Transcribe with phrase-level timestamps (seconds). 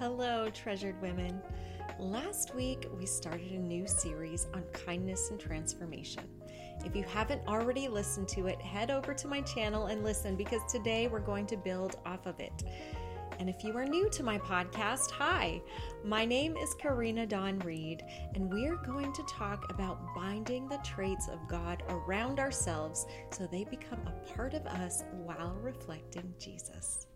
[0.00, 1.42] Hello, treasured women.
[1.98, 6.24] Last week, we started a new series on kindness and transformation.
[6.86, 10.62] If you haven't already listened to it, head over to my channel and listen because
[10.72, 12.62] today we're going to build off of it.
[13.38, 15.60] And if you are new to my podcast, hi,
[16.02, 18.02] my name is Karina Dawn Reed,
[18.34, 23.46] and we are going to talk about binding the traits of God around ourselves so
[23.46, 27.06] they become a part of us while reflecting Jesus.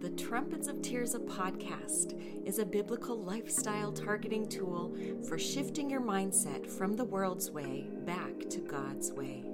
[0.00, 4.96] The Trumpets of Tirzah podcast is a biblical lifestyle targeting tool
[5.28, 9.44] for shifting your mindset from the world's way back to God's way.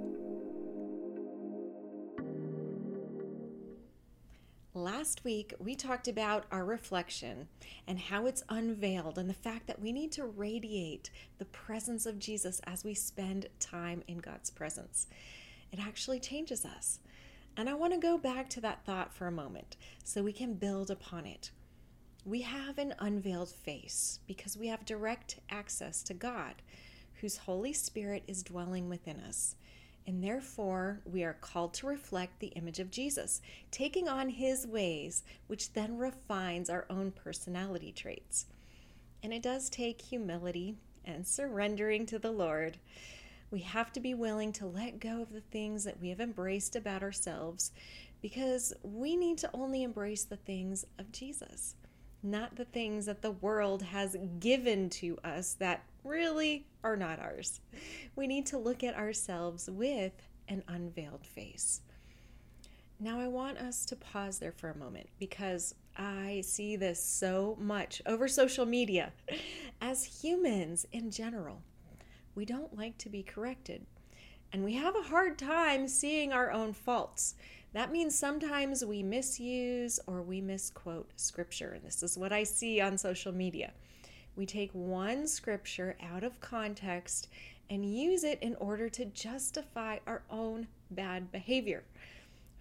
[4.73, 7.49] Last week, we talked about our reflection
[7.85, 12.19] and how it's unveiled, and the fact that we need to radiate the presence of
[12.19, 15.07] Jesus as we spend time in God's presence.
[15.73, 16.99] It actually changes us.
[17.57, 20.53] And I want to go back to that thought for a moment so we can
[20.53, 21.51] build upon it.
[22.23, 26.55] We have an unveiled face because we have direct access to God,
[27.21, 29.55] whose Holy Spirit is dwelling within us
[30.07, 35.23] and therefore we are called to reflect the image of Jesus, taking on his ways,
[35.47, 38.45] which then refines our own personality traits.
[39.21, 42.77] And it does take humility and surrendering to the Lord.
[43.49, 46.75] We have to be willing to let go of the things that we have embraced
[46.75, 47.71] about ourselves
[48.21, 51.75] because we need to only embrace the things of Jesus,
[52.21, 57.61] not the things that the world has given to us that really are not ours.
[58.15, 60.13] We need to look at ourselves with
[60.49, 61.81] an unveiled face.
[62.99, 67.55] Now, I want us to pause there for a moment because I see this so
[67.59, 69.13] much over social media.
[69.81, 71.61] As humans in general,
[72.37, 73.83] we don't like to be corrected,
[74.53, 77.33] and we have a hard time seeing our own faults.
[77.73, 81.71] That means sometimes we misuse or we misquote scripture.
[81.73, 83.73] And this is what I see on social media
[84.35, 87.27] we take one scripture out of context
[87.71, 91.83] and use it in order to justify our own bad behavior.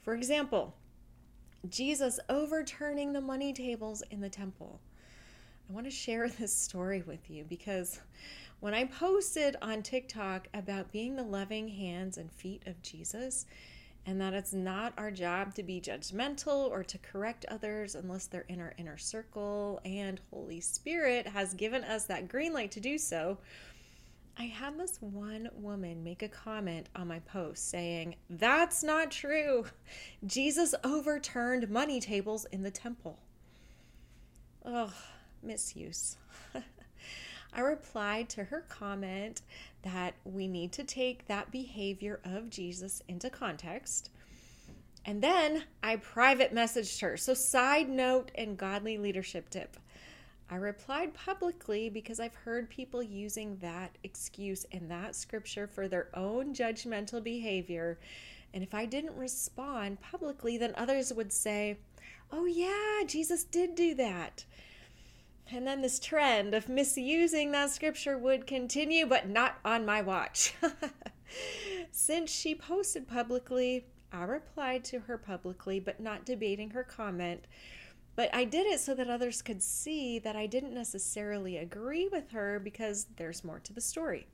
[0.00, 0.74] For example,
[1.68, 4.80] Jesus overturning the money tables in the temple.
[5.68, 8.00] I want to share this story with you because
[8.60, 13.46] when I posted on TikTok about being the loving hands and feet of Jesus,
[14.06, 18.46] and that it's not our job to be judgmental or to correct others unless they're
[18.48, 22.98] in our inner circle, and Holy Spirit has given us that green light to do
[22.98, 23.38] so.
[24.38, 29.64] I had this one woman make a comment on my post saying, That's not true.
[30.26, 33.18] Jesus overturned money tables in the temple.
[34.64, 34.92] Oh,
[35.42, 36.16] misuse.
[37.56, 39.40] I replied to her comment
[39.82, 44.10] that we need to take that behavior of Jesus into context.
[45.06, 47.16] And then I private messaged her.
[47.16, 49.78] So, side note and godly leadership tip.
[50.50, 56.08] I replied publicly because I've heard people using that excuse and that scripture for their
[56.12, 57.98] own judgmental behavior.
[58.52, 61.78] And if I didn't respond publicly, then others would say,
[62.30, 64.44] Oh, yeah, Jesus did do that.
[65.52, 70.54] And then this trend of misusing that scripture would continue, but not on my watch.
[71.92, 77.46] Since she posted publicly, I replied to her publicly, but not debating her comment.
[78.16, 82.30] But I did it so that others could see that I didn't necessarily agree with
[82.30, 84.26] her because there's more to the story.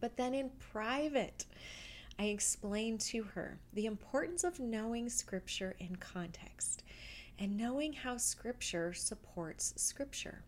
[0.00, 1.44] But then in private,
[2.18, 6.82] I explained to her the importance of knowing scripture in context
[7.38, 10.44] and knowing how Scripture supports Scripture.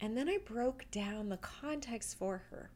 [0.00, 2.70] And then I broke down the context for her.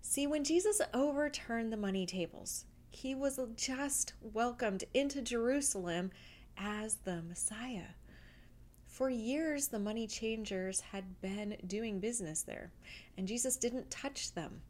[0.00, 6.10] See, when Jesus overturned the money tables, he was just welcomed into Jerusalem
[6.56, 7.90] as the Messiah.
[8.86, 12.72] For years, the money changers had been doing business there,
[13.16, 14.62] and Jesus didn't touch them.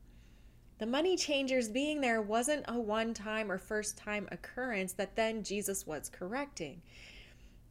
[0.79, 5.43] The money changers being there wasn't a one time or first time occurrence that then
[5.43, 6.83] Jesus was correcting.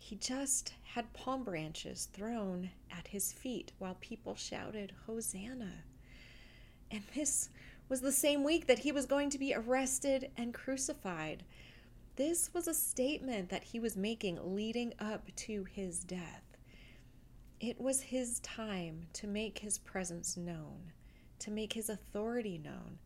[0.08, 5.84] He just had palm branches thrown at his feet while people shouted, Hosanna.
[6.90, 7.50] And this
[7.90, 11.44] was the same week that he was going to be arrested and crucified.
[12.16, 16.56] This was a statement that he was making leading up to his death.
[17.60, 20.94] It was his time to make his presence known,
[21.40, 23.00] to make his authority known,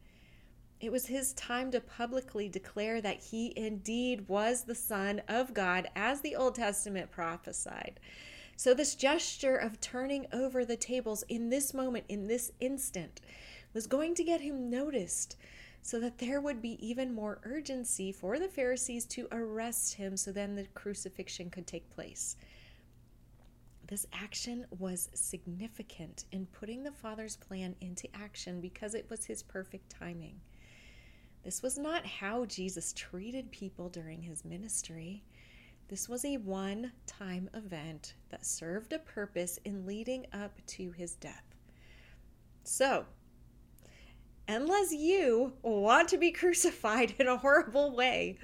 [0.82, 5.88] it was his time to publicly declare that he indeed was the Son of God,
[5.96, 8.00] as the Old Testament prophesied.
[8.58, 13.22] So, this gesture of turning over the tables in this moment, in this instant,
[13.74, 15.38] was going to get him noticed
[15.84, 20.32] so that there would be even more urgency for the Pharisees to arrest him so
[20.32, 22.36] then the crucifixion could take place.
[23.88, 29.44] This action was significant in putting the Father's plan into action because it was his
[29.44, 30.40] perfect timing.
[31.44, 35.24] This was not how Jesus treated people during his ministry.
[35.88, 41.16] This was a one time event that served a purpose in leading up to his
[41.16, 41.56] death.
[42.64, 43.06] So,
[44.48, 48.38] unless you want to be crucified in a horrible way,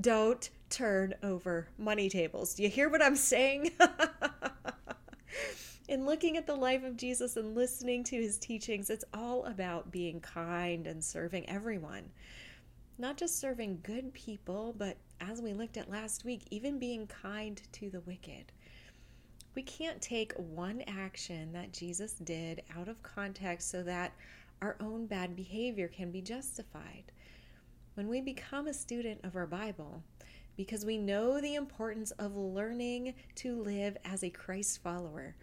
[0.00, 2.54] don't turn over money tables.
[2.54, 3.70] Do you hear what I'm saying?
[5.90, 9.90] in looking at the life of Jesus and listening to his teachings, it's all about
[9.90, 12.04] being kind and serving everyone.
[12.96, 17.60] Not just serving good people, but as we looked at last week, even being kind
[17.72, 18.52] to the wicked.
[19.56, 24.12] We can't take one action that Jesus did out of context so that
[24.62, 27.10] our own bad behavior can be justified.
[27.94, 30.04] When we become a student of our Bible,
[30.56, 35.34] because we know the importance of learning to live as a Christ follower,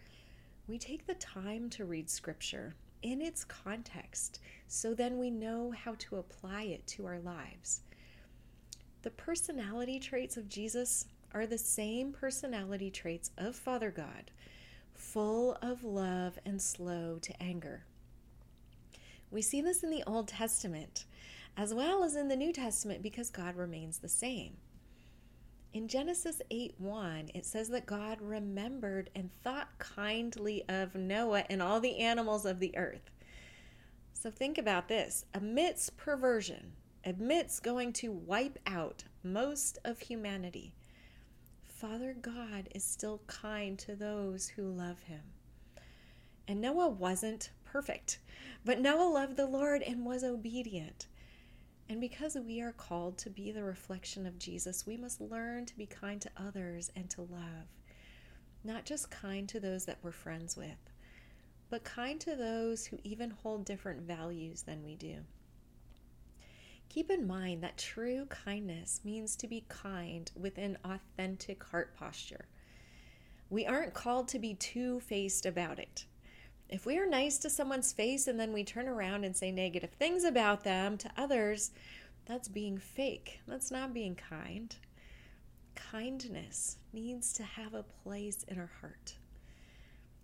[0.68, 5.94] we take the time to read Scripture in its context so then we know how
[5.98, 7.80] to apply it to our lives.
[9.02, 14.30] The personality traits of Jesus are the same personality traits of Father God,
[14.94, 17.84] full of love and slow to anger.
[19.30, 21.06] We see this in the Old Testament
[21.56, 24.56] as well as in the New Testament because God remains the same.
[25.74, 31.60] In Genesis 8 1, it says that God remembered and thought kindly of Noah and
[31.60, 33.10] all the animals of the earth.
[34.14, 36.72] So think about this amidst perversion,
[37.04, 40.74] amidst going to wipe out most of humanity,
[41.62, 45.20] Father God is still kind to those who love him.
[46.48, 48.18] And Noah wasn't perfect,
[48.64, 51.06] but Noah loved the Lord and was obedient.
[51.88, 55.76] And because we are called to be the reflection of Jesus, we must learn to
[55.76, 57.68] be kind to others and to love.
[58.62, 60.90] Not just kind to those that we're friends with,
[61.70, 65.16] but kind to those who even hold different values than we do.
[66.90, 72.46] Keep in mind that true kindness means to be kind with an authentic heart posture.
[73.50, 76.04] We aren't called to be two faced about it.
[76.68, 79.90] If we are nice to someone's face and then we turn around and say negative
[79.92, 81.70] things about them to others,
[82.26, 83.40] that's being fake.
[83.46, 84.74] That's not being kind.
[85.74, 89.14] Kindness needs to have a place in our heart.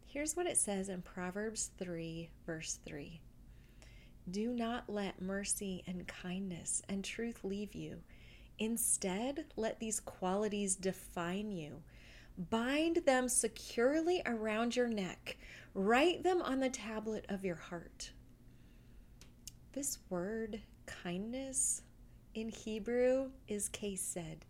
[0.04, 3.20] Here's what it says in Proverbs 3, verse 3
[4.30, 7.96] Do not let mercy and kindness and truth leave you.
[8.58, 11.82] Instead, let these qualities define you.
[12.50, 15.36] Bind them securely around your neck
[15.76, 18.12] Write them on the tablet of your heart.
[19.72, 21.82] This word, kindness,
[22.32, 24.42] in Hebrew is chesed,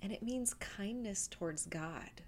[0.00, 2.22] and it means kindness towards God.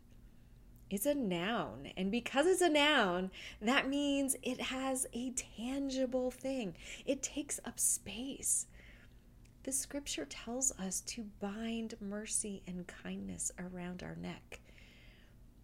[0.91, 3.31] It's a noun, and because it's a noun,
[3.62, 6.76] that means it has a tangible thing.
[7.06, 8.67] It takes up space.
[9.62, 14.61] The scripture tells us to bind mercy and kindness around our neck.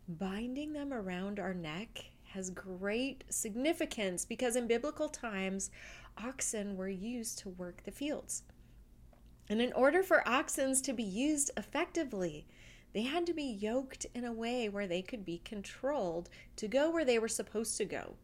[0.09, 5.71] Binding them around our neck has great significance because in biblical times,
[6.23, 8.43] oxen were used to work the fields.
[9.49, 12.47] And in order for oxen to be used effectively,
[12.93, 16.91] they had to be yoked in a way where they could be controlled to go
[16.91, 18.15] where they were supposed to go.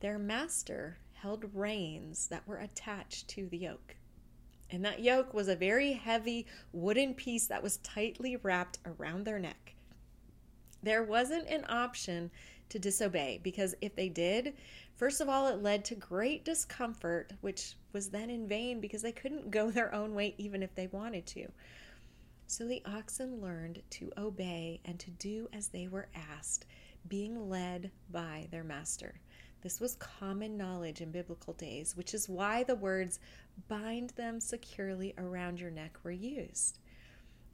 [0.00, 3.96] Their master held reins that were attached to the yoke.
[4.70, 9.38] And that yoke was a very heavy wooden piece that was tightly wrapped around their
[9.38, 9.74] neck.
[10.82, 12.30] There wasn't an option
[12.70, 14.54] to disobey because if they did,
[14.96, 19.12] first of all, it led to great discomfort, which was then in vain because they
[19.12, 21.48] couldn't go their own way even if they wanted to.
[22.46, 26.64] So the oxen learned to obey and to do as they were asked,
[27.06, 29.20] being led by their master.
[29.60, 33.18] This was common knowledge in biblical days, which is why the words
[33.66, 36.78] bind them securely around your neck were used.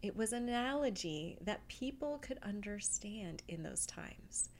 [0.03, 4.51] It was an analogy that people could understand in those times.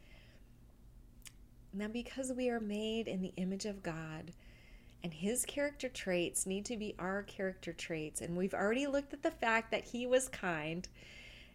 [1.77, 4.33] Now, because we are made in the image of God,
[5.03, 9.25] and his character traits need to be our character traits, and we've already looked at
[9.25, 10.87] the fact that he was kind,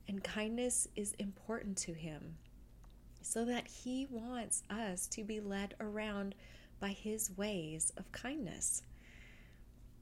[0.09, 2.35] and kindness is important to him,
[3.21, 6.35] so that he wants us to be led around
[6.81, 8.83] by his ways of kindness.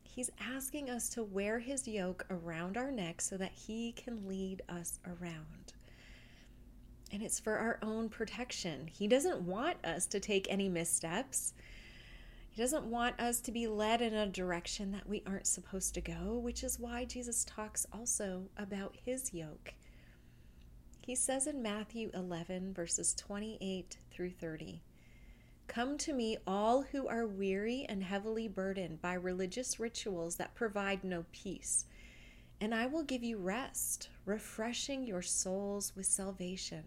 [0.01, 4.63] He's asking us to wear his yoke around our neck so that he can lead
[4.67, 5.74] us around
[7.11, 8.87] and it's for our own protection.
[8.91, 11.53] He doesn't want us to take any missteps.
[12.49, 16.01] He doesn't want us to be led in a direction that we aren't supposed to
[16.01, 19.73] go, which is why Jesus talks also about his yoke.
[21.05, 24.81] He says in Matthew 11, verses 28 through 30
[25.67, 31.03] Come to me, all who are weary and heavily burdened by religious rituals that provide
[31.03, 31.85] no peace,
[32.59, 36.85] and I will give you rest, refreshing your souls with salvation.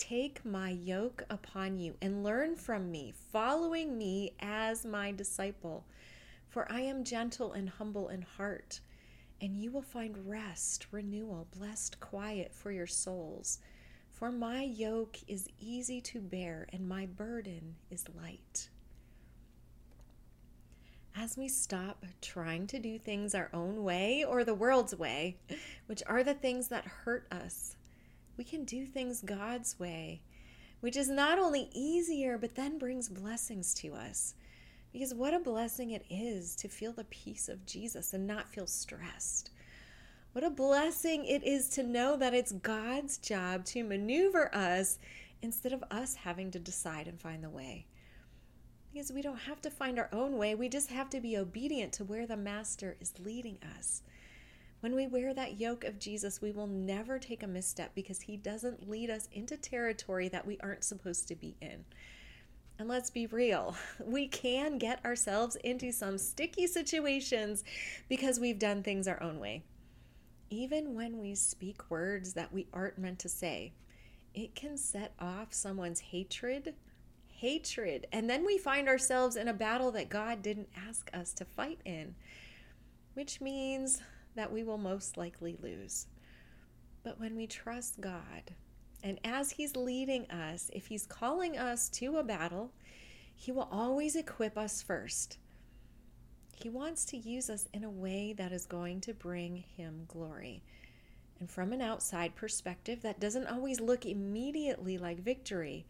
[0.00, 5.84] Take my yoke upon you and learn from me, following me as my disciple.
[6.48, 8.80] For I am gentle and humble in heart,
[9.42, 13.58] and you will find rest, renewal, blessed quiet for your souls.
[14.08, 18.70] For my yoke is easy to bear, and my burden is light.
[21.14, 25.36] As we stop trying to do things our own way or the world's way,
[25.84, 27.76] which are the things that hurt us,
[28.40, 30.22] we can do things God's way,
[30.80, 34.32] which is not only easier, but then brings blessings to us.
[34.94, 38.66] Because what a blessing it is to feel the peace of Jesus and not feel
[38.66, 39.50] stressed.
[40.32, 44.98] What a blessing it is to know that it's God's job to maneuver us
[45.42, 47.84] instead of us having to decide and find the way.
[48.90, 51.92] Because we don't have to find our own way, we just have to be obedient
[51.92, 54.00] to where the Master is leading us.
[54.80, 58.38] When we wear that yoke of Jesus, we will never take a misstep because he
[58.38, 61.84] doesn't lead us into territory that we aren't supposed to be in.
[62.78, 67.62] And let's be real, we can get ourselves into some sticky situations
[68.08, 69.64] because we've done things our own way.
[70.48, 73.74] Even when we speak words that we aren't meant to say,
[74.32, 76.74] it can set off someone's hatred,
[77.28, 81.44] hatred, and then we find ourselves in a battle that God didn't ask us to
[81.44, 82.14] fight in,
[83.12, 84.00] which means
[84.34, 86.06] that we will most likely lose.
[87.02, 88.54] But when we trust God,
[89.02, 92.72] and as He's leading us, if He's calling us to a battle,
[93.34, 95.38] He will always equip us first.
[96.54, 100.62] He wants to use us in a way that is going to bring Him glory.
[101.38, 105.86] And from an outside perspective, that doesn't always look immediately like victory.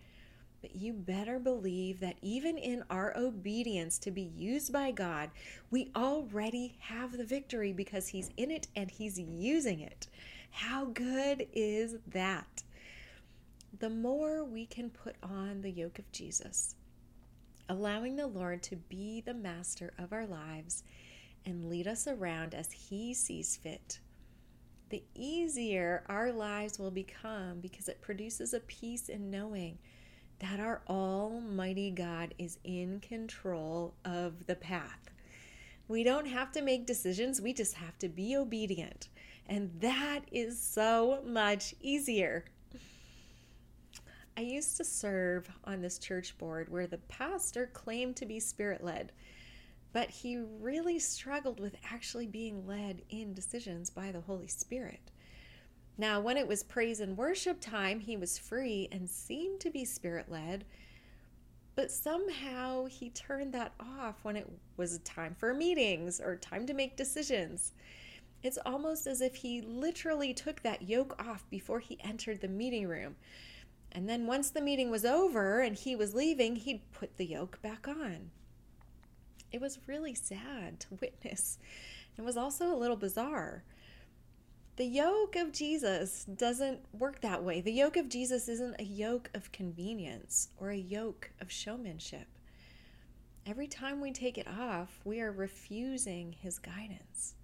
[0.61, 5.31] But you better believe that even in our obedience to be used by God,
[5.71, 10.07] we already have the victory because He's in it and He's using it.
[10.51, 12.63] How good is that?
[13.79, 16.75] The more we can put on the yoke of Jesus,
[17.69, 20.83] allowing the Lord to be the master of our lives
[21.47, 24.01] and lead us around as He sees fit,
[24.91, 29.79] the easier our lives will become because it produces a peace in knowing
[30.41, 35.11] that our Almighty God is in control of the path.
[35.87, 39.09] We don't have to make decisions, we just have to be obedient.
[39.47, 42.45] And that is so much easier.
[44.37, 48.83] I used to serve on this church board where the pastor claimed to be spirit
[48.83, 49.13] led,
[49.93, 55.11] but he really struggled with actually being led in decisions by the Holy Spirit.
[56.01, 59.85] Now, when it was praise and worship time, he was free and seemed to be
[59.85, 60.65] spirit led,
[61.75, 66.73] but somehow he turned that off when it was time for meetings or time to
[66.73, 67.75] make decisions.
[68.43, 72.89] It's almost as if he literally took that yoke off before he entered the meeting
[72.89, 73.17] room.
[73.93, 77.61] And then once the meeting was over and he was leaving, he'd put the yoke
[77.61, 78.31] back on.
[79.53, 81.59] It was really sad to witness.
[82.17, 83.65] It was also a little bizarre.
[84.81, 87.61] The yoke of Jesus doesn't work that way.
[87.61, 92.27] The yoke of Jesus isn't a yoke of convenience or a yoke of showmanship.
[93.45, 97.35] Every time we take it off, we are refusing his guidance.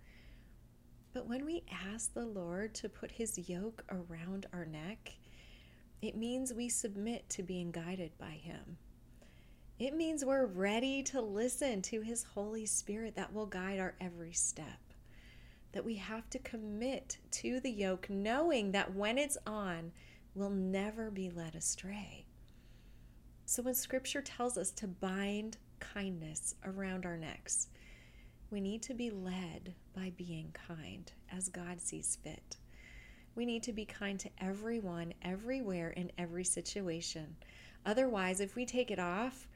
[1.12, 5.12] But when we ask the Lord to put his yoke around our neck,
[6.00, 8.78] it means we submit to being guided by him.
[9.78, 14.32] It means we're ready to listen to his Holy Spirit that will guide our every
[14.32, 14.85] step
[15.76, 19.92] that we have to commit to the yoke, knowing that when it's on,
[20.34, 22.24] we'll never be led astray.
[23.44, 27.68] So, when scripture tells us to bind kindness around our necks,
[28.50, 32.56] we need to be led by being kind as God sees fit.
[33.34, 37.36] We need to be kind to everyone, everywhere, in every situation.
[37.84, 39.46] Otherwise, if we take it off,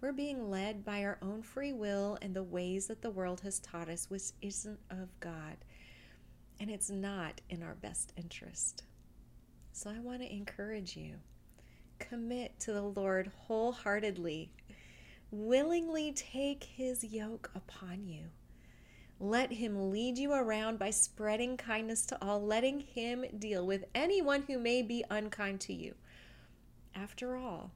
[0.00, 3.58] we're being led by our own free will and the ways that the world has
[3.58, 5.56] taught us, which isn't of God.
[6.60, 8.84] And it's not in our best interest.
[9.72, 11.14] So I want to encourage you
[11.98, 14.50] commit to the Lord wholeheartedly,
[15.30, 18.26] willingly take his yoke upon you.
[19.18, 24.44] Let him lead you around by spreading kindness to all, letting him deal with anyone
[24.46, 25.94] who may be unkind to you.
[26.94, 27.70] After all,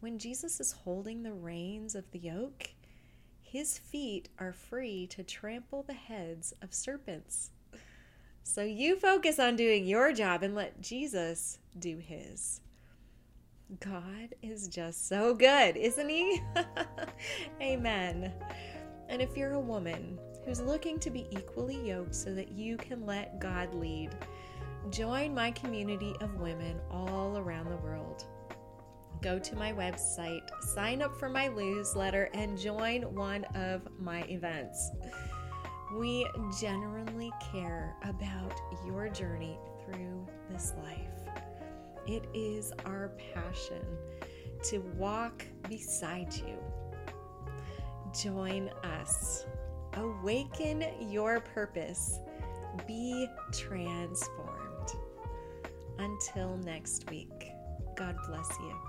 [0.00, 2.70] when Jesus is holding the reins of the yoke,
[3.42, 7.50] his feet are free to trample the heads of serpents.
[8.48, 12.62] So you focus on doing your job and let Jesus do his.
[13.78, 16.40] God is just so good, isn't he?
[17.60, 18.32] Amen.
[19.10, 23.04] And if you're a woman who's looking to be equally yoked so that you can
[23.04, 24.16] let God lead,
[24.88, 28.24] join my community of women all around the world.
[29.20, 34.90] Go to my website, sign up for my newsletter, and join one of my events.
[35.94, 36.26] We
[36.60, 41.44] genuinely care about your journey through this life.
[42.06, 43.82] It is our passion
[44.64, 46.58] to walk beside you.
[48.22, 49.46] Join us.
[49.94, 52.18] Awaken your purpose.
[52.86, 54.92] Be transformed.
[55.98, 57.52] Until next week,
[57.96, 58.87] God bless you.